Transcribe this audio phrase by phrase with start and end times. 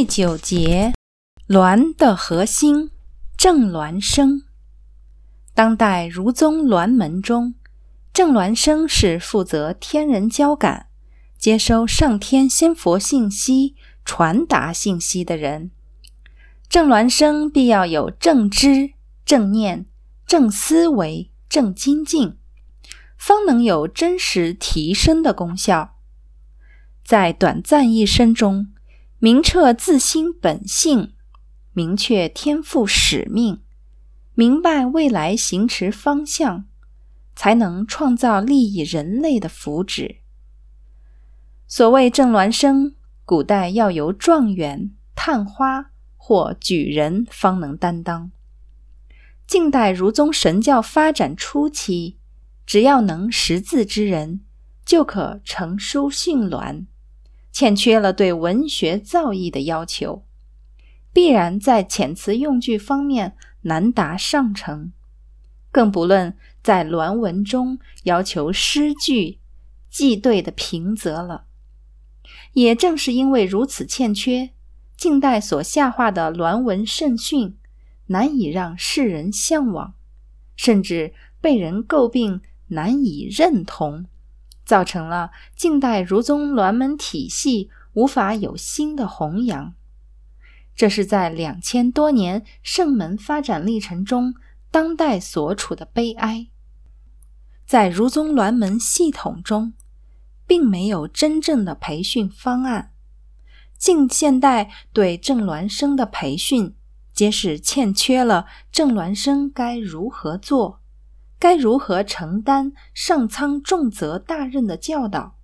[0.00, 0.94] 第九节，
[1.48, 2.88] 鸾的核心，
[3.36, 4.44] 正鸾生。
[5.52, 7.52] 当代儒宗鸾门中，
[8.10, 10.86] 正鸾生是负责天人交感、
[11.36, 15.70] 接收上天仙佛信息、传达信息的人。
[16.70, 18.94] 正鸾生必要有正知、
[19.26, 19.84] 正念、
[20.26, 22.38] 正思维、正精进，
[23.18, 25.96] 方能有真实提升的功效。
[27.04, 28.68] 在短暂一生中，
[29.22, 31.12] 明彻自心本性，
[31.74, 33.60] 明确天赋使命，
[34.34, 36.64] 明白未来行持方向，
[37.36, 40.20] 才能创造利益人类的福祉。
[41.66, 42.94] 所谓正孪生，
[43.26, 48.30] 古代要由状元、探花或举人方能担当。
[49.46, 52.16] 近代儒宗神教发展初期，
[52.64, 54.40] 只要能识字之人，
[54.86, 56.86] 就可成书训鸾。
[57.52, 60.24] 欠缺了对文学造诣的要求，
[61.12, 64.92] 必然在遣词用句方面难达上乘，
[65.70, 69.38] 更不论在鸾文中要求诗句
[69.90, 71.46] 记对的平仄了。
[72.52, 74.50] 也正是因为如此欠缺，
[74.96, 77.56] 近代所下化的鸾文圣训
[78.06, 79.94] 难以让世人向往，
[80.56, 84.06] 甚至被人诟病难以认同。
[84.70, 89.74] 造成了近代儒宗鸾门体系无法有新的弘扬，
[90.76, 94.32] 这是在两千多年圣门发展历程中
[94.70, 96.46] 当代所处的悲哀。
[97.66, 99.72] 在儒宗鸾门系统中，
[100.46, 102.92] 并没有真正的培训方案。
[103.76, 106.76] 近现代对正鸾生的培训，
[107.12, 110.79] 皆是欠缺了正鸾生该如何做。
[111.40, 115.38] 该如何承担上苍重责大任的教导？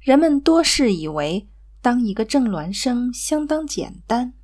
[0.00, 1.48] 人们多是以为
[1.80, 4.34] 当一个正孪生相当简单，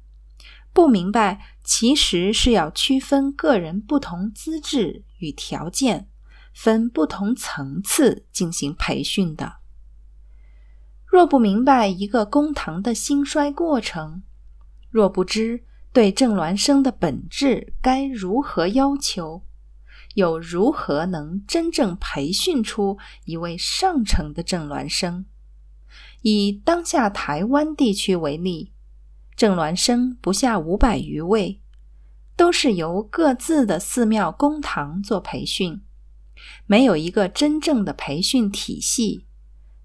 [0.73, 6.09] 不明白其实是要区分个人不同资质与条件，
[6.53, 9.59] 分不同层次进行培训的。
[11.07, 14.25] 若不明白一个公堂的兴衰过程，
[14.91, 15.63] 若不知
[15.93, 19.45] 对正孪生的本质该如何要求，
[20.19, 25.27] 又如何能真正培训出一位上乘的正孪生？
[26.23, 28.73] 以当下台湾地区为例，
[29.37, 31.61] 正孪生不下五百余位，
[32.35, 35.83] 都是由各自的寺庙公堂做培训，
[36.67, 39.25] 没有一个真正的培训体系，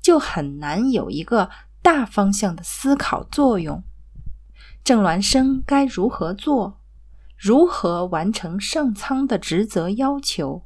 [0.01, 1.51] 就很难有一个
[1.83, 3.83] 大方向的思考作用。
[4.83, 6.79] 正孪生该如何做？
[7.45, 10.63] 如何完成上苍的职责要求？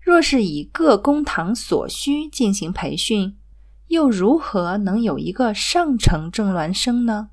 [0.00, 3.38] 若是以各公堂所需进行培训，
[3.86, 7.30] 又如何能有一个上乘正孪生呢？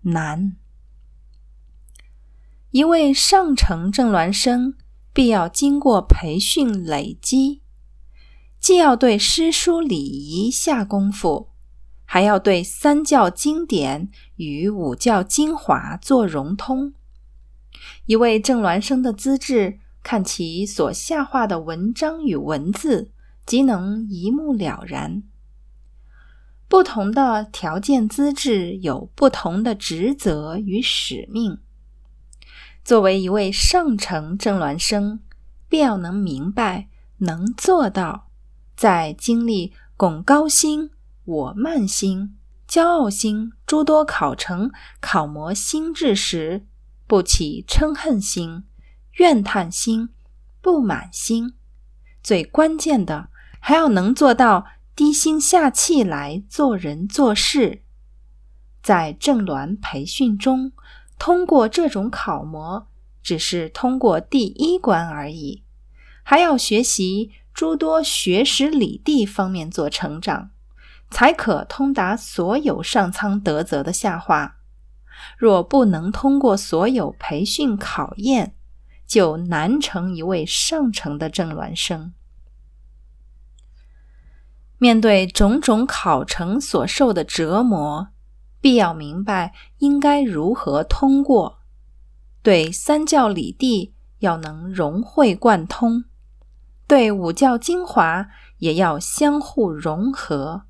[0.00, 0.56] 难。
[2.72, 4.74] 一位上乘正孪生，
[5.12, 7.62] 必要经过培训累积，
[8.58, 11.50] 既要对诗书礼仪下功夫，
[12.04, 16.94] 还要对三教经典与五教精华做融通。
[18.06, 23.10] 一位正孪生的资质，看其所下画的文章与文字，
[23.46, 25.22] 即能一目了然。
[26.68, 31.58] 不同的条件资质，有不同的职责与使命。
[32.82, 35.20] 作为一位上乘正孪生，
[35.68, 36.88] 必要能明白、
[37.18, 38.28] 能做到，
[38.74, 40.90] 在经历拱高心、
[41.24, 46.66] 我慢心、骄傲心诸多考成、考磨心智时。
[47.12, 48.64] 不起嗔恨心、
[49.18, 50.08] 怨叹心、
[50.62, 51.52] 不满心，
[52.22, 53.28] 最关键的
[53.60, 54.64] 还要能做到
[54.96, 57.82] 低心下气来做人做事。
[58.82, 60.72] 在正鸾培训中，
[61.18, 62.88] 通过这种考模，
[63.22, 65.64] 只是通过第一关而已，
[66.22, 70.48] 还要学习诸多学识理地方面做成长，
[71.10, 74.60] 才可通达所有上苍德泽的下化。
[75.36, 78.54] 若不能通过所有培训考验，
[79.06, 82.12] 就难成一位上乘的正孪生。
[84.78, 88.08] 面对种种考成所受的折磨，
[88.60, 91.60] 必要明白应该如何通过。
[92.42, 96.04] 对三教理地要能融会贯通，
[96.88, 98.28] 对五教精华
[98.58, 100.62] 也要相互融合，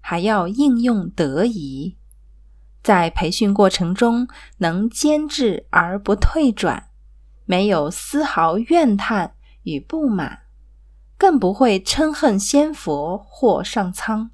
[0.00, 1.96] 还要应用得宜。
[2.82, 4.26] 在培训过程中，
[4.58, 6.88] 能坚持而不退转，
[7.44, 10.40] 没有丝毫怨叹与不满，
[11.16, 14.30] 更不会嗔恨仙佛或上苍，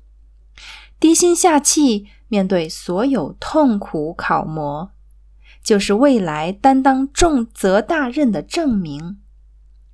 [0.99, 4.93] 低心下气，面对所有痛苦考磨，
[5.63, 9.21] 就是未来担当重责大任的证明。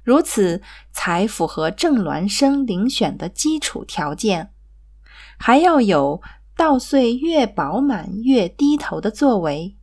[0.05, 0.62] 如此
[0.93, 4.50] 才符合郑孪生遴选的基础条件，
[5.39, 6.23] 还要有
[6.56, 9.77] 稻穗越饱满越低头的作为。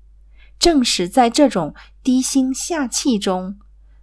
[0.59, 1.73] 正是在这种
[2.03, 3.57] 低心下气中，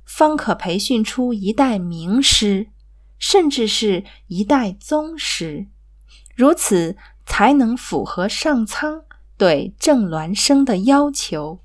[0.04, 2.68] 方可培训出一代名师，
[3.18, 5.68] 甚至是一代宗师。
[6.34, 9.02] 如此才能符合上苍
[9.36, 11.60] 对郑孪生的要求。